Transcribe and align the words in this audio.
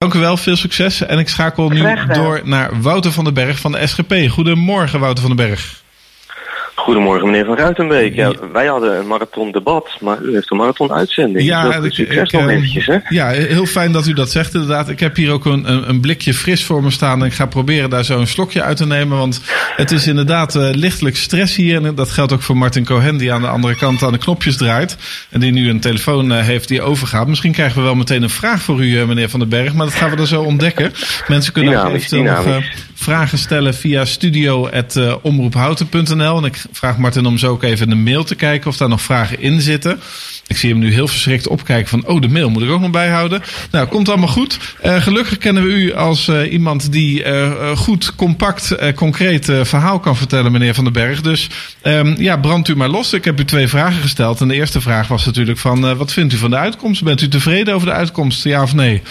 Dank 0.00 0.14
u 0.14 0.18
wel, 0.18 0.36
veel 0.36 0.56
succes. 0.56 1.00
En 1.00 1.18
ik 1.18 1.28
schakel 1.28 1.68
nu 1.68 1.94
door 2.12 2.40
naar 2.44 2.80
Wouter 2.80 3.12
van 3.12 3.24
den 3.24 3.34
Berg 3.34 3.58
van 3.58 3.72
de 3.72 3.86
SGP. 3.86 4.14
Goedemorgen, 4.28 5.00
Wouter 5.00 5.24
van 5.24 5.36
den 5.36 5.46
Berg. 5.46 5.82
Goedemorgen 6.80 7.26
meneer 7.26 7.44
Van 7.44 7.56
Ruitenbeek. 7.56 8.14
Ja, 8.14 8.32
wij 8.52 8.66
hadden 8.66 8.98
een 8.98 9.06
marathon 9.06 9.52
debat, 9.52 9.88
maar 10.00 10.22
u 10.22 10.34
heeft 10.34 10.50
een 10.50 10.56
marathon 10.56 10.92
uitzending. 10.92 11.46
Ja, 11.46 11.80
dus 11.80 11.94
succes 11.94 12.30
nog 12.30 12.48
eventjes, 12.48 12.86
hè? 12.86 12.98
ja, 13.08 13.28
heel 13.28 13.66
fijn 13.66 13.92
dat 13.92 14.06
u 14.06 14.12
dat 14.12 14.30
zegt 14.30 14.54
inderdaad. 14.54 14.88
Ik 14.88 15.00
heb 15.00 15.16
hier 15.16 15.32
ook 15.32 15.44
een, 15.44 15.88
een, 15.88 16.00
blikje 16.00 16.34
fris 16.34 16.64
voor 16.64 16.82
me 16.82 16.90
staan 16.90 17.20
en 17.20 17.26
ik 17.26 17.32
ga 17.32 17.46
proberen 17.46 17.90
daar 17.90 18.04
zo 18.04 18.18
een 18.18 18.26
slokje 18.26 18.62
uit 18.62 18.76
te 18.76 18.86
nemen. 18.86 19.18
Want 19.18 19.40
het 19.76 19.90
is 19.90 20.06
inderdaad 20.06 20.54
uh, 20.54 20.68
lichtelijk 20.72 21.16
stress 21.16 21.56
hier. 21.56 21.84
En 21.84 21.94
dat 21.94 22.10
geldt 22.10 22.32
ook 22.32 22.42
voor 22.42 22.56
Martin 22.56 22.84
Cohen 22.84 23.16
die 23.16 23.32
aan 23.32 23.42
de 23.42 23.48
andere 23.48 23.76
kant 23.76 24.02
aan 24.02 24.12
de 24.12 24.18
knopjes 24.18 24.56
draait. 24.56 24.96
En 25.30 25.40
die 25.40 25.52
nu 25.52 25.68
een 25.68 25.80
telefoon 25.80 26.32
uh, 26.32 26.38
heeft 26.38 26.68
die 26.68 26.82
overgaat. 26.82 27.26
Misschien 27.26 27.52
krijgen 27.52 27.76
we 27.76 27.84
wel 27.84 27.94
meteen 27.94 28.22
een 28.22 28.30
vraag 28.30 28.62
voor 28.62 28.84
u 28.84 28.86
uh, 28.86 29.04
meneer 29.04 29.28
Van 29.28 29.40
den 29.40 29.48
Berg, 29.48 29.74
maar 29.74 29.86
dat 29.86 29.94
gaan 29.94 30.10
we 30.10 30.16
dan 30.16 30.26
zo 30.26 30.42
ontdekken. 30.42 30.92
Mensen 31.28 31.52
kunnen 31.52 31.72
dynamisch, 31.72 32.12
eventueel 32.12 32.22
nog 32.22 32.62
vragen 33.00 33.38
stellen 33.38 33.74
via 33.74 34.04
studio.omroephouten.nl. 34.04 36.36
En 36.36 36.44
ik 36.44 36.62
vraag 36.80 36.98
Martin 36.98 37.26
om 37.26 37.38
zo 37.38 37.50
ook 37.50 37.62
even 37.62 37.84
in 37.84 37.90
de 37.90 38.10
mail 38.10 38.24
te 38.24 38.34
kijken 38.34 38.70
of 38.70 38.76
daar 38.76 38.88
nog 38.88 39.00
vragen 39.00 39.40
in 39.40 39.60
zitten. 39.60 40.00
Ik 40.46 40.56
zie 40.56 40.70
hem 40.70 40.78
nu 40.78 40.92
heel 40.92 41.08
verschrikt 41.08 41.48
opkijken 41.48 41.88
van, 41.88 42.06
oh, 42.06 42.20
de 42.20 42.28
mail 42.28 42.50
moet 42.50 42.62
ik 42.62 42.70
ook 42.70 42.80
nog 42.80 42.90
bijhouden. 42.90 43.42
Nou, 43.70 43.86
komt 43.86 44.08
allemaal 44.08 44.28
goed. 44.28 44.58
Uh, 44.84 44.96
gelukkig 44.96 45.38
kennen 45.38 45.62
we 45.62 45.68
u 45.68 45.94
als 45.94 46.28
uh, 46.28 46.52
iemand 46.52 46.92
die 46.92 47.24
uh, 47.24 47.76
goed, 47.76 48.14
compact, 48.14 48.94
concreet 48.94 49.44
verhaal 49.62 49.98
kan 49.98 50.16
vertellen, 50.16 50.52
meneer 50.52 50.74
Van 50.74 50.84
den 50.84 50.92
Berg. 50.92 51.20
Dus 51.20 51.50
um, 51.82 52.14
ja, 52.18 52.36
brandt 52.36 52.68
u 52.68 52.76
maar 52.76 52.88
los. 52.88 53.12
Ik 53.12 53.24
heb 53.24 53.40
u 53.40 53.44
twee 53.44 53.68
vragen 53.68 54.02
gesteld. 54.02 54.40
En 54.40 54.48
de 54.48 54.54
eerste 54.54 54.80
vraag 54.80 55.08
was 55.08 55.26
natuurlijk 55.26 55.58
van, 55.58 55.96
wat 55.96 56.12
vindt 56.12 56.32
u 56.32 56.36
van 56.36 56.50
de 56.50 56.56
uitkomst? 56.56 57.04
Bent 57.04 57.20
u 57.20 57.28
tevreden 57.28 57.74
over 57.74 57.86
de 57.86 57.94
uitkomst, 57.94 58.44
ja 58.44 58.62
of 58.62 58.74
nee? 58.74 59.02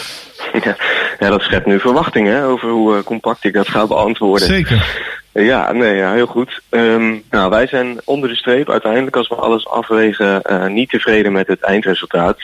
Ja, 0.64 0.78
ja 1.20 1.30
dat 1.30 1.42
schept 1.42 1.66
nu 1.66 1.80
verwachtingen 1.80 2.44
over 2.44 2.70
hoe 2.70 3.04
compact 3.04 3.44
ik 3.44 3.54
dat 3.54 3.68
ga 3.68 3.88
beantwoorden. 3.88 4.48
Zeker. 4.48 5.08
Ja, 5.46 5.72
nee, 5.72 5.96
ja, 5.96 6.14
heel 6.14 6.26
goed. 6.26 6.62
Um, 6.70 7.24
nou, 7.30 7.50
wij 7.50 7.68
zijn 7.68 8.00
onder 8.06 8.30
de 8.30 8.36
streep 8.36 8.70
uiteindelijk 8.70 9.16
als 9.16 9.28
we 9.28 9.36
alles 9.36 9.68
afwegen 9.68 10.42
uh, 10.52 10.66
niet 10.66 10.90
tevreden 10.90 11.32
met 11.32 11.48
het 11.48 11.62
eindresultaat. 11.62 12.38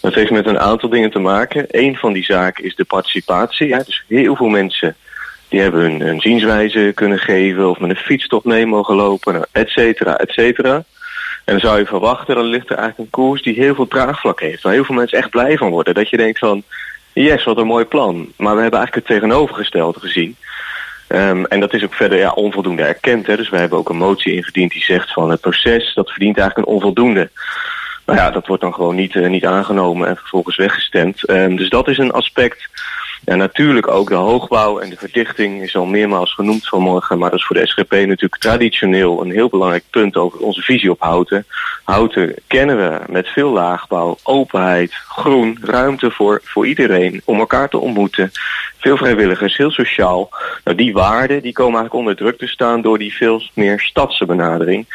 Dat 0.00 0.14
heeft 0.14 0.30
met 0.30 0.46
een 0.46 0.58
aantal 0.58 0.88
dingen 0.88 1.10
te 1.10 1.18
maken. 1.18 1.64
Eén 1.68 1.96
van 1.96 2.12
die 2.12 2.24
zaken 2.24 2.64
is 2.64 2.74
de 2.74 2.84
participatie. 2.84 3.76
Dus 3.84 4.04
heel 4.08 4.36
veel 4.36 4.48
mensen 4.48 4.96
die 5.48 5.60
hebben 5.60 6.00
hun, 6.00 6.20
zienswijze 6.20 6.92
kunnen 6.94 7.18
geven 7.18 7.70
of 7.70 7.78
met 7.78 7.90
een 7.90 7.96
fietstocht 7.96 8.44
mee 8.44 8.66
mogen 8.66 8.94
lopen, 8.94 9.32
nou, 9.32 9.44
et 9.52 9.68
cetera, 9.68 10.16
et 10.16 10.30
cetera. 10.30 10.74
En 11.44 11.52
dan 11.52 11.60
zou 11.60 11.78
je 11.78 11.86
verwachten, 11.86 12.34
dan 12.34 12.44
ligt 12.44 12.70
er 12.70 12.76
eigenlijk 12.76 12.98
een 12.98 13.20
koers 13.20 13.42
die 13.42 13.54
heel 13.54 13.74
veel 13.74 13.88
draagvlak 13.88 14.40
heeft. 14.40 14.62
Waar 14.62 14.72
heel 14.72 14.84
veel 14.84 14.94
mensen 14.94 15.18
echt 15.18 15.30
blij 15.30 15.56
van 15.56 15.70
worden. 15.70 15.94
Dat 15.94 16.10
je 16.10 16.16
denkt 16.16 16.38
van, 16.38 16.62
yes, 17.12 17.44
wat 17.44 17.56
een 17.56 17.66
mooi 17.66 17.84
plan. 17.84 18.32
Maar 18.36 18.54
we 18.54 18.60
hebben 18.60 18.78
eigenlijk 18.78 19.08
het 19.08 19.18
tegenovergestelde 19.18 20.00
gezien. 20.00 20.36
Um, 21.14 21.46
en 21.46 21.60
dat 21.60 21.74
is 21.74 21.84
ook 21.84 21.94
verder 21.94 22.18
ja, 22.18 22.30
onvoldoende 22.30 22.82
erkend. 22.82 23.26
Hè. 23.26 23.36
Dus 23.36 23.48
we 23.50 23.56
hebben 23.56 23.78
ook 23.78 23.88
een 23.88 23.96
motie 23.96 24.34
ingediend 24.34 24.72
die 24.72 24.82
zegt 24.82 25.12
van 25.12 25.30
het 25.30 25.40
proces, 25.40 25.94
dat 25.94 26.10
verdient 26.10 26.38
eigenlijk 26.38 26.68
een 26.68 26.74
onvoldoende. 26.74 27.30
Nou 28.06 28.18
ja, 28.18 28.30
dat 28.30 28.46
wordt 28.46 28.62
dan 28.62 28.74
gewoon 28.74 28.94
niet, 28.94 29.14
uh, 29.14 29.28
niet 29.28 29.46
aangenomen 29.46 30.08
en 30.08 30.16
vervolgens 30.16 30.56
weggestemd. 30.56 31.30
Um, 31.30 31.56
dus 31.56 31.68
dat 31.68 31.88
is 31.88 31.98
een 31.98 32.12
aspect 32.12 32.68
ja, 33.24 33.34
natuurlijk 33.34 33.88
ook 33.88 34.08
de 34.08 34.14
hoogbouw 34.14 34.78
en 34.78 34.90
de 34.90 34.96
verdichting 34.96 35.62
is 35.62 35.76
al 35.76 35.84
meermaals 35.84 36.34
genoemd 36.34 36.68
vanmorgen. 36.68 37.18
Maar 37.18 37.30
dat 37.30 37.38
is 37.38 37.44
voor 37.44 37.56
de 37.56 37.66
SGP 37.66 37.90
natuurlijk 37.90 38.36
traditioneel 38.38 39.20
een 39.20 39.30
heel 39.30 39.48
belangrijk 39.48 39.84
punt 39.90 40.16
over 40.16 40.38
onze 40.38 40.62
visie 40.62 40.90
op 40.90 41.00
houten. 41.00 41.46
Houten 41.84 42.34
kennen 42.46 42.76
we 42.76 43.00
met 43.12 43.28
veel 43.28 43.50
laagbouw, 43.50 44.18
openheid, 44.22 44.92
groen, 44.92 45.58
ruimte 45.62 46.10
voor, 46.10 46.40
voor 46.44 46.66
iedereen 46.66 47.22
om 47.24 47.38
elkaar 47.38 47.68
te 47.68 47.78
ontmoeten. 47.78 48.30
Veel 48.78 48.96
vrijwilligers, 48.96 49.56
heel 49.56 49.70
sociaal. 49.70 50.30
Nou, 50.64 50.76
die 50.76 50.92
waarden 50.92 51.42
die 51.42 51.52
komen 51.52 51.80
eigenlijk 51.80 52.06
onder 52.06 52.16
druk 52.16 52.38
te 52.38 52.46
staan 52.46 52.82
door 52.82 52.98
die 52.98 53.14
veel 53.14 53.42
meer 53.54 53.80
stadse 53.80 54.26
benadering. 54.26 54.86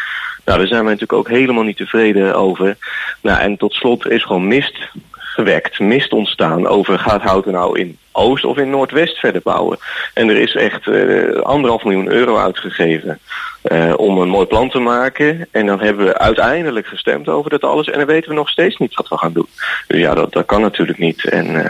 Nou, 0.45 0.59
daar 0.59 0.67
zijn 0.67 0.83
we 0.83 0.89
natuurlijk 0.89 1.19
ook 1.19 1.29
helemaal 1.29 1.63
niet 1.63 1.77
tevreden 1.77 2.35
over. 2.35 2.77
Nou, 3.21 3.39
en 3.39 3.57
tot 3.57 3.73
slot 3.73 4.07
is 4.07 4.23
gewoon 4.23 4.47
mist 4.47 4.89
gewekt, 5.37 5.79
mist 5.79 6.13
ontstaan 6.13 6.67
over 6.67 6.99
gaat 6.99 7.21
Houten 7.21 7.51
nou 7.51 7.79
in 7.79 7.97
Oost 8.11 8.45
of 8.45 8.57
in 8.57 8.69
Noordwest 8.69 9.17
verder 9.17 9.41
bouwen. 9.41 9.77
En 10.13 10.29
er 10.29 10.37
is 10.37 10.55
echt 10.55 10.85
uh, 10.85 11.41
anderhalf 11.41 11.83
miljoen 11.83 12.11
euro 12.11 12.37
uitgegeven 12.37 13.19
uh, 13.63 13.93
om 13.97 14.17
een 14.17 14.29
mooi 14.29 14.45
plan 14.45 14.69
te 14.69 14.79
maken. 14.79 15.47
En 15.51 15.65
dan 15.65 15.79
hebben 15.79 16.05
we 16.05 16.17
uiteindelijk 16.17 16.87
gestemd 16.87 17.27
over 17.27 17.49
dat 17.49 17.63
alles 17.63 17.89
en 17.89 17.97
dan 17.97 18.07
weten 18.07 18.29
we 18.29 18.35
nog 18.35 18.49
steeds 18.49 18.77
niet 18.77 18.95
wat 18.95 19.07
we 19.07 19.17
gaan 19.17 19.33
doen. 19.33 19.47
Dus 19.87 19.99
ja, 19.99 20.13
dat, 20.13 20.33
dat 20.33 20.45
kan 20.45 20.61
natuurlijk 20.61 20.97
niet. 20.97 21.29
En 21.29 21.45
uh, 21.45 21.69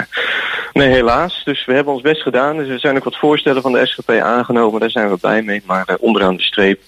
nee, 0.73 0.89
helaas. 0.89 1.41
Dus 1.43 1.65
we 1.65 1.73
hebben 1.73 1.93
ons 1.93 2.01
best 2.01 2.21
gedaan. 2.21 2.57
Dus 2.57 2.67
er 2.67 2.79
zijn 2.79 2.97
ook 2.97 3.03
wat 3.03 3.17
voorstellen 3.17 3.61
van 3.61 3.71
de 3.71 3.85
SGP 3.85 4.09
aangenomen. 4.09 4.79
Daar 4.79 4.89
zijn 4.89 5.09
we 5.09 5.17
blij 5.17 5.41
mee. 5.41 5.61
Maar 5.65 5.97
onderaan 5.99 6.35
de 6.35 6.43
streep 6.43 6.79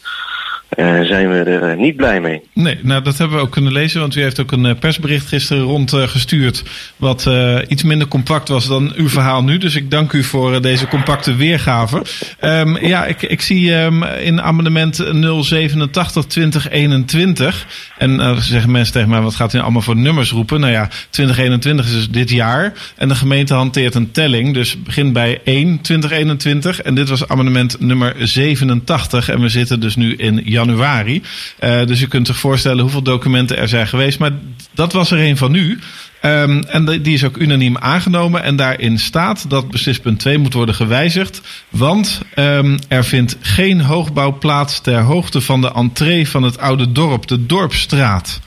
uh, 0.78 1.02
zijn 1.02 1.30
we 1.30 1.35
er 1.35 1.72
uh, 1.72 1.78
niet 1.78 1.96
blij 1.96 2.22
mee. 2.22 2.41
Nee, 2.53 2.78
nou 2.81 3.02
dat 3.02 3.18
hebben 3.18 3.38
we 3.38 3.44
ook 3.44 3.52
kunnen 3.52 3.72
lezen, 3.72 4.00
want 4.00 4.16
u 4.16 4.22
heeft 4.22 4.40
ook 4.40 4.52
een 4.52 4.66
uh, 4.66 4.72
persbericht 4.80 5.28
gisteren 5.28 5.63
rondgestuurd. 5.63 6.63
wat 6.97 7.30
iets 7.68 7.84
minder 7.84 8.07
compact 8.07 8.47
was 8.47 8.68
dan 8.68 8.94
uw 8.96 9.09
verhaal 9.09 9.44
nu. 9.44 9.58
Dus 9.58 9.75
ik 9.75 9.91
dank 9.91 10.12
u 10.12 10.24
voor 10.24 10.62
deze 10.62 10.88
compacte 10.88 11.35
weergave. 11.35 12.02
Um, 12.41 12.85
ja, 12.85 13.06
ik, 13.06 13.22
ik 13.22 13.41
zie 13.41 13.75
um, 13.75 14.03
in 14.03 14.41
amendement 14.41 14.96
087 14.96 16.25
2021. 16.25 17.66
En 17.97 18.41
zeggen 18.41 18.72
mensen 18.72 18.94
tegen 18.94 19.09
mij, 19.09 19.22
wat 19.22 19.35
gaat 19.35 19.53
u 19.53 19.59
allemaal 19.59 19.81
voor 19.81 19.96
nummers 19.96 20.31
roepen? 20.31 20.59
Nou 20.59 20.72
ja, 20.72 20.90
2021 21.09 21.85
is 21.85 21.91
dus 21.91 22.09
dit 22.09 22.29
jaar. 22.29 22.74
En 22.96 23.08
de 23.08 23.16
gemeente 23.16 23.53
hanteert 23.53 23.96
een 23.96 24.12
telling. 24.12 24.53
Dus 24.53 24.84
begint 24.84 25.13
bij 25.13 25.41
1 25.44 25.81
2021. 25.81 26.81
En 26.81 26.96
dit 26.96 27.09
was 27.09 27.28
amendement 27.28 27.79
nummer 27.79 28.16
87. 28.19 29.29
En 29.29 29.41
we 29.41 29.50
zitten 29.50 29.79
dus 29.79 29.96
nu 29.96 30.16
in 30.16 30.35
januari. 30.35 30.58
Uh, 30.68 31.86
dus 31.86 32.02
u 32.02 32.08
kunt 32.08 32.28
zich 32.28 32.38
voorstellen 32.38 32.81
hoeveel 32.81 33.02
documenten 33.02 33.58
er 33.58 33.68
zijn 33.68 33.88
geweest. 33.88 34.20
Maar 34.20 34.31
dat 34.72 34.94
was 34.94 35.12
er 35.12 35.20
een 35.20 35.38
van 35.38 35.56
u. 35.56 35.80
Um, 36.22 36.64
en 36.64 36.86
die 36.86 37.14
is 37.14 37.24
ook 37.24 37.38
unaniem 37.38 37.78
aangenomen. 37.78 38.44
En 38.44 38.56
daarin 38.56 39.00
staat 39.00 39.50
dat 39.50 39.72
beslispunt 39.72 40.20
2 40.20 40.38
moet 40.38 40.53
worden 40.53 40.75
gewijzigd. 40.75 41.42
Want 41.70 42.22
um, 42.36 42.80
er 42.88 43.06
vindt 43.06 43.38
geen 43.42 43.81
hoogbouw 43.81 44.38
plaats 44.38 44.81
ter 44.81 45.02
hoogte 45.02 45.42
van 45.42 45.62
de 45.62 45.72
entree 45.74 46.30
van 46.30 46.44
het 46.44 46.58
oude 46.58 46.91
dorp, 46.91 47.28
de 47.28 47.46
Dorpstraat. 47.46 48.40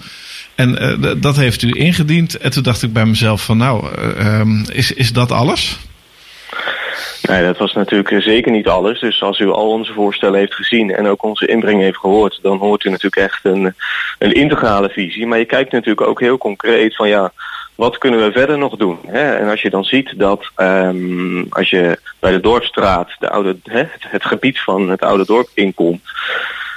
En 0.54 1.00
uh, 1.00 1.12
dat 1.20 1.36
heeft 1.36 1.62
u 1.62 1.70
ingediend. 1.70 2.36
En 2.36 2.50
toen 2.50 2.62
dacht 2.62 2.82
ik 2.82 2.92
bij 2.92 3.06
mezelf 3.06 3.44
van 3.44 3.56
nou, 3.56 3.86
uh, 3.98 4.38
um, 4.38 4.64
is, 4.72 4.92
is 4.92 5.12
dat 5.12 5.32
alles? 5.32 5.78
Nee, 7.22 7.42
dat 7.42 7.58
was 7.58 7.72
natuurlijk 7.72 8.22
zeker 8.22 8.52
niet 8.52 8.68
alles. 8.68 9.00
Dus 9.00 9.22
als 9.22 9.38
u 9.38 9.50
al 9.50 9.68
onze 9.68 9.92
voorstellen 9.92 10.38
heeft 10.38 10.54
gezien 10.54 10.94
en 10.94 11.06
ook 11.06 11.22
onze 11.22 11.46
inbreng 11.46 11.80
heeft 11.80 11.98
gehoord, 11.98 12.38
dan 12.42 12.58
hoort 12.58 12.84
u 12.84 12.90
natuurlijk 12.90 13.22
echt 13.22 13.44
een, 13.44 13.74
een 14.18 14.32
integrale 14.32 14.88
visie. 14.88 15.26
Maar 15.26 15.38
je 15.38 15.44
kijkt 15.44 15.72
natuurlijk 15.72 16.06
ook 16.06 16.20
heel 16.20 16.38
concreet 16.38 16.96
van 16.96 17.08
ja, 17.08 17.32
wat 17.74 17.98
kunnen 17.98 18.24
we 18.24 18.32
verder 18.32 18.58
nog 18.58 18.76
doen? 18.76 18.98
Hè? 19.06 19.34
En 19.36 19.48
als 19.48 19.62
je 19.62 19.70
dan 19.70 19.84
ziet 19.84 20.18
dat 20.18 20.50
um, 20.56 21.46
als 21.50 21.70
je 21.70 21.98
bij 22.18 22.30
de 22.30 22.40
Dorpstraat, 22.40 23.10
de 23.18 23.30
oude, 23.30 23.56
hè, 23.64 23.78
het, 23.78 24.04
het 24.08 24.24
gebied 24.24 24.60
van 24.60 24.88
het 24.88 25.02
oude 25.02 25.26
dorp 25.26 25.48
inkomt, 25.54 26.02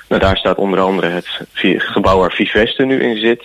nou, 0.08 0.22
daar 0.22 0.38
staat 0.38 0.58
onder 0.58 0.80
andere 0.80 1.08
het 1.10 1.28
gebouw 1.78 2.20
waar 2.20 2.32
Viveste 2.32 2.86
nu 2.86 3.04
in 3.04 3.18
zit. 3.18 3.44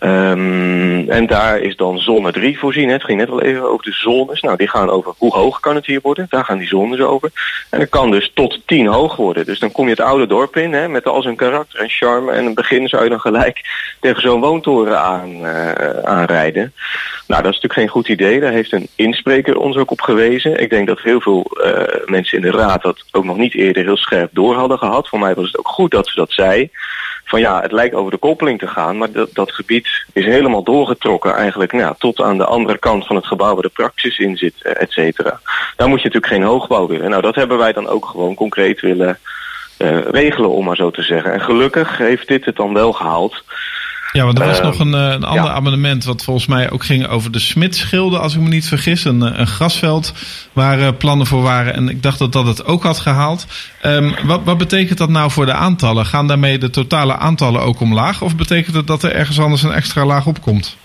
Um, 0.00 1.08
en 1.08 1.26
daar 1.26 1.60
is 1.60 1.76
dan 1.76 1.98
zone 1.98 2.32
3 2.32 2.58
voorzien. 2.58 2.88
Het 2.88 3.04
ging 3.04 3.18
net 3.18 3.30
al 3.30 3.42
even 3.42 3.70
over 3.70 3.84
de 3.84 3.92
zones. 3.92 4.40
Nou, 4.40 4.56
die 4.56 4.68
gaan 4.68 4.90
over 4.90 5.14
hoe 5.18 5.32
hoog 5.32 5.60
kan 5.60 5.74
het 5.74 5.86
hier 5.86 6.00
worden. 6.02 6.26
Daar 6.30 6.44
gaan 6.44 6.58
die 6.58 6.68
zones 6.68 7.00
over. 7.00 7.30
En 7.70 7.80
het 7.80 7.88
kan 7.88 8.10
dus 8.10 8.30
tot 8.34 8.60
10 8.66 8.86
hoog 8.86 9.16
worden. 9.16 9.46
Dus 9.46 9.58
dan 9.58 9.72
kom 9.72 9.84
je 9.84 9.90
het 9.90 10.00
oude 10.00 10.26
dorp 10.26 10.56
in, 10.56 10.72
hè, 10.72 10.88
met 10.88 11.06
al 11.06 11.22
zijn 11.22 11.36
karakter 11.36 11.80
en 11.80 11.88
charme. 11.88 12.32
En 12.32 12.38
in 12.38 12.44
het 12.44 12.54
begin 12.54 12.88
zou 12.88 13.02
je 13.02 13.10
dan 13.10 13.20
gelijk 13.20 13.60
tegen 14.00 14.20
zo'n 14.20 14.40
woontoren 14.40 15.00
aan, 15.00 15.30
uh, 15.30 15.72
aanrijden. 16.02 16.72
Nou, 17.26 17.42
dat 17.42 17.52
is 17.52 17.60
natuurlijk 17.60 17.72
geen 17.72 17.88
goed 17.88 18.08
idee. 18.08 18.40
Daar 18.40 18.52
heeft 18.52 18.72
een 18.72 18.88
inspreker 18.94 19.58
ons 19.58 19.76
ook 19.76 19.90
op 19.90 20.00
gewezen. 20.00 20.60
Ik 20.60 20.70
denk 20.70 20.86
dat 20.86 21.00
heel 21.00 21.20
veel 21.20 21.50
uh, 21.52 21.72
mensen 22.06 22.38
in 22.38 22.50
de 22.50 22.56
raad 22.56 22.82
dat 22.82 23.04
ook 23.12 23.24
nog 23.24 23.36
niet 23.36 23.54
eerder 23.54 23.84
heel 23.84 23.96
scherp 23.96 24.30
door 24.32 24.54
hadden 24.54 24.78
gehad. 24.78 25.08
Voor 25.08 25.18
mij 25.18 25.34
was 25.34 25.46
het 25.46 25.58
ook 25.58 25.68
goed 25.68 25.90
dat 25.90 26.08
ze 26.08 26.14
dat 26.14 26.30
zei 26.30 26.70
van 27.26 27.40
ja, 27.40 27.60
het 27.60 27.72
lijkt 27.72 27.94
over 27.94 28.10
de 28.10 28.16
koppeling 28.16 28.58
te 28.58 28.66
gaan, 28.66 28.98
maar 28.98 29.12
dat, 29.12 29.34
dat 29.34 29.52
gebied 29.52 29.88
is 30.12 30.24
helemaal 30.24 30.62
doorgetrokken 30.62 31.34
eigenlijk 31.34 31.72
nou, 31.72 31.94
tot 31.98 32.20
aan 32.20 32.38
de 32.38 32.44
andere 32.44 32.78
kant 32.78 33.06
van 33.06 33.16
het 33.16 33.26
gebouw 33.26 33.54
waar 33.54 33.62
de 33.62 33.68
praxis 33.68 34.18
in 34.18 34.36
zit, 34.36 34.62
et 34.62 34.92
cetera. 34.92 35.40
Daar 35.76 35.88
moet 35.88 36.02
je 36.02 36.08
natuurlijk 36.08 36.32
geen 36.32 36.42
hoogbouw 36.42 36.86
willen. 36.86 37.10
Nou, 37.10 37.22
dat 37.22 37.34
hebben 37.34 37.58
wij 37.58 37.72
dan 37.72 37.88
ook 37.88 38.06
gewoon 38.06 38.34
concreet 38.34 38.80
willen 38.80 39.18
uh, 39.78 39.98
regelen, 39.98 40.50
om 40.50 40.64
maar 40.64 40.76
zo 40.76 40.90
te 40.90 41.02
zeggen. 41.02 41.32
En 41.32 41.40
gelukkig 41.40 41.98
heeft 41.98 42.28
dit 42.28 42.44
het 42.44 42.56
dan 42.56 42.72
wel 42.72 42.92
gehaald. 42.92 43.42
Ja, 44.16 44.24
want 44.24 44.38
er 44.38 44.46
was 44.46 44.58
uh, 44.58 44.64
nog 44.64 44.78
een, 44.78 44.92
een 44.92 45.24
ander 45.24 45.44
ja. 45.44 45.52
amendement 45.52 46.04
wat 46.04 46.24
volgens 46.24 46.46
mij 46.46 46.70
ook 46.70 46.84
ging 46.84 47.06
over 47.06 47.32
de 47.32 47.38
Smitsschilden, 47.38 48.20
als 48.20 48.34
ik 48.34 48.40
me 48.40 48.48
niet 48.48 48.66
vergis. 48.66 49.04
Een, 49.04 49.40
een 49.40 49.46
grasveld 49.46 50.12
waar 50.52 50.78
uh, 50.78 50.88
plannen 50.98 51.26
voor 51.26 51.42
waren. 51.42 51.74
En 51.74 51.88
ik 51.88 52.02
dacht 52.02 52.18
dat 52.18 52.32
dat 52.32 52.46
het 52.46 52.64
ook 52.64 52.82
had 52.82 52.98
gehaald. 52.98 53.46
Um, 53.84 54.14
wat, 54.24 54.40
wat 54.44 54.58
betekent 54.58 54.98
dat 54.98 55.08
nou 55.08 55.30
voor 55.30 55.46
de 55.46 55.52
aantallen? 55.52 56.06
Gaan 56.06 56.26
daarmee 56.26 56.58
de 56.58 56.70
totale 56.70 57.16
aantallen 57.16 57.60
ook 57.60 57.80
omlaag? 57.80 58.22
Of 58.22 58.36
betekent 58.36 58.76
het 58.76 58.86
dat 58.86 59.02
er 59.02 59.12
ergens 59.12 59.40
anders 59.40 59.62
een 59.62 59.72
extra 59.72 60.04
laag 60.04 60.26
op 60.26 60.40
komt? 60.40 60.76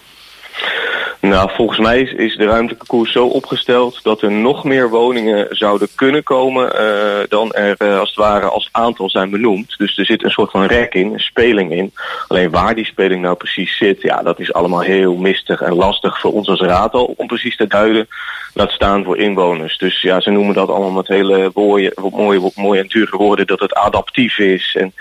Nou, 1.31 1.49
volgens 1.53 1.79
mij 1.79 2.01
is, 2.01 2.35
de 2.35 2.45
ruimtelijke 2.45 2.85
koers 2.85 3.11
zo 3.11 3.25
opgesteld 3.25 4.03
dat 4.03 4.21
er 4.21 4.31
nog 4.31 4.63
meer 4.63 4.89
woningen 4.89 5.47
zouden 5.49 5.87
kunnen 5.95 6.23
komen 6.23 6.71
uh, 6.75 7.27
dan 7.29 7.53
er 7.53 7.75
uh, 7.79 7.99
als 7.99 8.09
het 8.09 8.17
ware 8.17 8.45
als 8.45 8.69
aantal 8.71 9.09
zijn 9.09 9.29
benoemd. 9.29 9.77
Dus 9.77 9.97
er 9.97 10.05
zit 10.05 10.23
een 10.23 10.31
soort 10.31 10.51
van 10.51 10.65
rek 10.65 10.93
in, 10.93 11.13
een 11.13 11.19
speling 11.19 11.71
in. 11.71 11.93
Alleen 12.27 12.49
waar 12.49 12.75
die 12.75 12.85
speling 12.85 13.21
nou 13.21 13.35
precies 13.35 13.77
zit, 13.77 14.01
ja, 14.01 14.21
dat 14.21 14.39
is 14.39 14.53
allemaal 14.53 14.79
heel 14.79 15.15
mistig 15.15 15.61
en 15.61 15.73
lastig 15.73 16.19
voor 16.19 16.33
ons 16.33 16.47
als 16.47 16.61
raad 16.61 16.93
al 16.93 17.13
om 17.17 17.27
precies 17.27 17.55
te 17.55 17.67
duiden. 17.67 18.07
Laat 18.53 18.71
staan 18.71 19.03
voor 19.03 19.17
inwoners. 19.17 19.77
Dus 19.77 20.01
ja, 20.01 20.21
ze 20.21 20.29
noemen 20.29 20.55
dat 20.55 20.69
allemaal 20.69 20.91
met 20.91 21.07
hele 21.07 21.51
mooie, 21.53 21.93
mooie, 22.11 22.51
mooie 22.55 22.79
en 22.79 22.87
dure 22.87 23.17
woorden 23.17 23.47
dat 23.47 23.59
het 23.59 23.73
adaptief 23.73 24.37
is. 24.37 24.75
En 24.79 24.93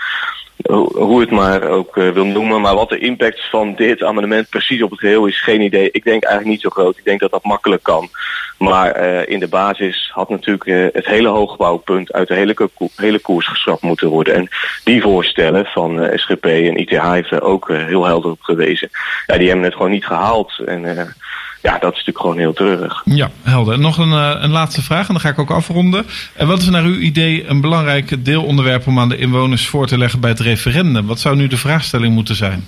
hoe 0.93 1.19
het 1.19 1.31
maar 1.31 1.63
ook 1.63 1.95
uh, 1.95 2.09
wil 2.09 2.25
noemen. 2.25 2.61
Maar 2.61 2.75
wat 2.75 2.89
de 2.89 2.99
impact 2.99 3.49
van 3.49 3.75
dit 3.75 4.03
amendement 4.03 4.49
precies 4.49 4.81
op 4.81 4.89
het 4.89 4.99
geheel 4.99 5.25
is, 5.25 5.41
geen 5.41 5.61
idee. 5.61 5.91
Ik 5.91 6.03
denk 6.03 6.23
eigenlijk 6.23 6.53
niet 6.53 6.61
zo 6.61 6.69
groot. 6.69 6.97
Ik 6.97 7.03
denk 7.03 7.19
dat 7.19 7.31
dat 7.31 7.43
makkelijk 7.43 7.83
kan. 7.83 8.09
Maar 8.57 9.01
uh, 9.01 9.27
in 9.27 9.39
de 9.39 9.47
basis 9.47 10.11
had 10.13 10.29
natuurlijk 10.29 10.65
uh, 10.65 10.87
het 10.93 11.05
hele 11.05 11.27
hoogbouwpunt 11.27 12.13
uit 12.13 12.27
de 12.27 12.33
hele, 12.33 12.69
hele 12.95 13.19
koers 13.19 13.47
geschrapt 13.47 13.81
moeten 13.81 14.07
worden. 14.09 14.35
En 14.35 14.47
die 14.83 15.01
voorstellen 15.01 15.65
van 15.65 16.09
SGP 16.15 16.45
en 16.45 16.77
ITH 16.77 17.11
heeft 17.11 17.31
er 17.31 17.41
ook 17.41 17.67
heel 17.67 18.05
helder 18.05 18.31
op 18.31 18.41
gewezen. 18.41 18.89
Ja, 19.25 19.37
die 19.37 19.47
hebben 19.47 19.65
het 19.65 19.75
gewoon 19.75 19.91
niet 19.91 20.05
gehaald. 20.05 20.59
En 20.65 21.15
ja, 21.61 21.71
dat 21.71 21.91
is 21.91 21.97
natuurlijk 21.97 22.19
gewoon 22.19 22.37
heel 22.37 22.53
treurig. 22.53 23.01
Ja, 23.05 23.31
helder. 23.43 23.79
Nog 23.79 23.97
een, 23.97 24.11
een 24.43 24.51
laatste 24.51 24.81
vraag 24.81 25.07
en 25.07 25.13
dan 25.13 25.21
ga 25.21 25.29
ik 25.29 25.39
ook 25.39 25.51
afronden. 25.51 26.05
En 26.35 26.47
wat 26.47 26.59
is 26.59 26.69
naar 26.69 26.83
uw 26.83 26.97
idee 26.97 27.47
een 27.47 27.61
belangrijk 27.61 28.25
deelonderwerp 28.25 28.87
om 28.87 28.99
aan 28.99 29.09
de 29.09 29.17
inwoners 29.17 29.67
voor 29.67 29.87
te 29.87 29.97
leggen 29.97 30.19
bij 30.19 30.29
het 30.29 30.39
referendum? 30.39 31.05
Wat 31.05 31.19
zou 31.19 31.35
nu 31.35 31.47
de 31.47 31.57
vraagstelling 31.57 32.13
moeten 32.13 32.35
zijn? 32.35 32.67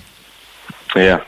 Ja. 0.92 1.22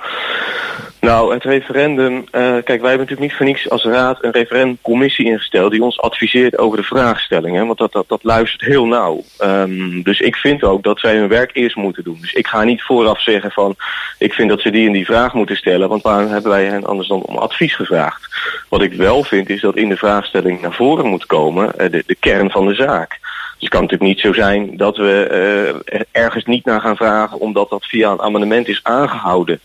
Nou, 1.07 1.35
het 1.35 1.45
referendum. 1.45 2.15
Uh, 2.15 2.23
kijk, 2.33 2.67
wij 2.67 2.75
hebben 2.75 2.99
natuurlijk 2.99 3.21
niet 3.21 3.35
voor 3.35 3.47
niets 3.47 3.71
als 3.71 3.85
raad 3.85 4.25
een 4.25 4.31
referendumcommissie 4.31 5.27
ingesteld 5.27 5.71
die 5.71 5.83
ons 5.83 6.01
adviseert 6.01 6.59
over 6.59 6.77
de 6.77 6.85
vraagstellingen. 6.85 7.67
Want 7.67 7.79
dat, 7.79 7.93
dat, 7.93 8.09
dat 8.09 8.25
luistert 8.25 8.63
heel 8.63 8.87
nauw. 8.87 9.23
Um, 9.43 10.03
dus 10.03 10.21
ik 10.21 10.37
vind 10.37 10.63
ook 10.63 10.83
dat 10.83 11.01
zij 11.01 11.17
hun 11.17 11.29
werk 11.29 11.51
eerst 11.53 11.77
moeten 11.77 12.05
doen. 12.05 12.19
Dus 12.21 12.33
ik 12.33 12.47
ga 12.47 12.65
niet 12.65 12.83
vooraf 12.83 13.21
zeggen 13.21 13.51
van 13.51 13.77
ik 14.19 14.33
vind 14.33 14.49
dat 14.49 14.61
ze 14.61 14.71
die 14.71 14.87
en 14.87 14.93
die 14.93 15.05
vraag 15.05 15.35
moeten 15.35 15.57
stellen. 15.57 15.89
Want 15.89 16.03
waarom 16.03 16.31
hebben 16.31 16.51
wij 16.51 16.65
hen 16.65 16.85
anders 16.85 17.09
dan 17.09 17.23
om 17.23 17.37
advies 17.37 17.75
gevraagd? 17.75 18.35
Wat 18.69 18.83
ik 18.83 18.93
wel 18.93 19.25
vind 19.25 19.49
is 19.49 19.61
dat 19.61 19.77
in 19.77 19.89
de 19.89 19.97
vraagstelling 19.97 20.61
naar 20.61 20.75
voren 20.75 21.07
moet 21.07 21.27
komen 21.27 21.73
de, 21.77 22.03
de 22.07 22.17
kern 22.21 22.51
van 22.51 22.67
de 22.67 22.75
zaak. 22.75 23.19
Dus 23.59 23.69
het 23.69 23.79
kan 23.79 23.81
natuurlijk 23.81 24.11
niet 24.11 24.21
zo 24.21 24.33
zijn 24.33 24.77
dat 24.77 24.97
we 24.97 25.81
uh, 25.93 26.01
ergens 26.11 26.45
niet 26.45 26.65
naar 26.65 26.81
gaan 26.81 26.97
vragen 26.97 27.41
omdat 27.41 27.71
dat 27.71 27.87
via 27.87 28.11
een 28.11 28.21
amendement 28.21 28.69
is 28.69 28.81
aangehouden. 28.83 29.61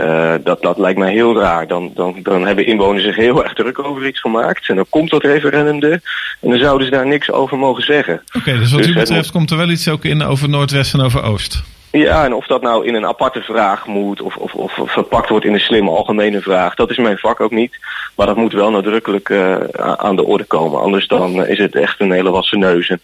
Uh, 0.00 0.34
dat, 0.44 0.62
dat 0.62 0.78
lijkt 0.78 0.98
mij 0.98 1.12
heel 1.12 1.38
raar. 1.38 1.66
Dan, 1.66 1.90
dan, 1.94 2.16
dan 2.22 2.46
hebben 2.46 2.66
inwoners 2.66 3.04
zich 3.04 3.16
heel 3.16 3.44
erg 3.44 3.54
druk 3.54 3.78
over 3.78 4.06
iets 4.06 4.20
gemaakt. 4.20 4.68
En 4.68 4.76
dan 4.76 4.86
komt 4.88 5.10
dat 5.10 5.22
referendum 5.22 5.90
er. 5.90 6.00
En 6.40 6.50
dan 6.50 6.58
zouden 6.58 6.86
ze 6.86 6.92
daar 6.92 7.06
niks 7.06 7.30
over 7.30 7.58
mogen 7.58 7.82
zeggen. 7.82 8.22
Oké, 8.26 8.38
okay, 8.38 8.58
dus 8.58 8.70
wat 8.70 8.82
dus 8.82 8.90
u 8.90 8.94
betreft 8.94 9.22
moet... 9.22 9.30
komt 9.30 9.50
er 9.50 9.56
wel 9.56 9.70
iets 9.70 9.88
ook 9.88 10.04
in 10.04 10.22
over 10.22 10.48
Noordwest 10.48 10.94
en 10.94 11.00
over 11.00 11.22
Oost? 11.22 11.62
Ja, 11.98 12.24
en 12.24 12.34
of 12.34 12.46
dat 12.46 12.62
nou 12.62 12.86
in 12.86 12.94
een 12.94 13.06
aparte 13.06 13.40
vraag 13.40 13.86
moet 13.86 14.20
of, 14.20 14.36
of, 14.36 14.54
of 14.54 14.72
verpakt 14.84 15.28
wordt 15.28 15.44
in 15.44 15.54
een 15.54 15.60
slimme 15.60 15.90
algemene 15.90 16.40
vraag, 16.40 16.74
dat 16.74 16.90
is 16.90 16.96
mijn 16.96 17.18
vak 17.18 17.40
ook 17.40 17.50
niet. 17.50 17.78
Maar 18.16 18.26
dat 18.26 18.36
moet 18.36 18.52
wel 18.52 18.70
nadrukkelijk 18.70 19.28
uh, 19.28 19.56
aan 19.96 20.16
de 20.16 20.24
orde 20.24 20.44
komen. 20.44 20.80
Anders 20.80 21.06
dan 21.06 21.46
is 21.46 21.58
het 21.58 21.74
echt 21.74 22.00
een 22.00 22.12
hele 22.12 22.30
wassen 22.30 22.58
neus. 22.58 22.88
En 22.88 23.00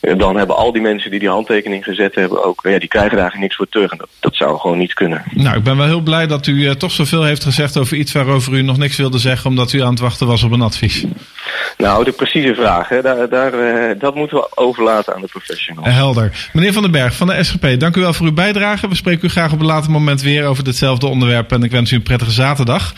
uh, 0.00 0.18
dan 0.18 0.36
hebben 0.36 0.56
al 0.56 0.72
die 0.72 0.82
mensen 0.82 1.10
die 1.10 1.20
die 1.20 1.28
handtekening 1.28 1.84
gezet 1.84 2.14
hebben 2.14 2.44
ook, 2.44 2.60
ja, 2.62 2.78
die 2.78 2.88
krijgen 2.88 3.16
daar 3.16 3.30
eigenlijk 3.30 3.38
niks 3.40 3.56
voor 3.56 3.68
terug. 3.68 3.90
En 3.90 3.98
dat, 3.98 4.08
dat 4.20 4.34
zou 4.34 4.58
gewoon 4.58 4.78
niet 4.78 4.94
kunnen. 4.94 5.22
Nou, 5.30 5.56
ik 5.56 5.62
ben 5.62 5.76
wel 5.76 5.86
heel 5.86 6.00
blij 6.00 6.26
dat 6.26 6.46
u 6.46 6.52
uh, 6.52 6.70
toch 6.70 6.92
zoveel 6.92 7.22
heeft 7.22 7.44
gezegd 7.44 7.76
over 7.76 7.96
iets 7.96 8.12
waarover 8.12 8.52
u 8.52 8.62
nog 8.62 8.76
niks 8.78 8.96
wilde 8.96 9.18
zeggen, 9.18 9.50
omdat 9.50 9.72
u 9.72 9.82
aan 9.82 9.90
het 9.90 10.00
wachten 10.00 10.26
was 10.26 10.42
op 10.42 10.52
een 10.52 10.62
advies. 10.62 11.04
Nou, 11.76 12.04
de 12.04 12.12
precieze 12.12 12.54
vraag, 12.54 12.88
hè, 12.88 13.02
daar, 13.02 13.28
daar, 13.28 13.52
dat 13.98 14.14
moeten 14.14 14.36
we 14.36 14.48
overlaten 14.54 15.14
aan 15.14 15.20
de 15.20 15.26
professionals. 15.26 15.88
Helder. 15.88 16.48
Meneer 16.52 16.72
Van 16.72 16.82
den 16.82 16.90
Berg 16.90 17.14
van 17.14 17.26
de 17.26 17.44
SGP, 17.44 17.80
dank 17.80 17.96
u 17.96 18.00
wel 18.00 18.12
voor 18.12 18.26
uw 18.26 18.32
bijdrage. 18.32 18.88
We 18.88 18.94
spreken 18.94 19.24
u 19.24 19.28
graag 19.28 19.52
op 19.52 19.60
een 19.60 19.66
later 19.66 19.90
moment 19.90 20.22
weer 20.22 20.44
over 20.44 20.64
ditzelfde 20.64 21.06
onderwerp 21.06 21.52
en 21.52 21.62
ik 21.62 21.70
wens 21.70 21.92
u 21.92 21.96
een 21.96 22.02
prettige 22.02 22.30
zaterdag. 22.30 22.94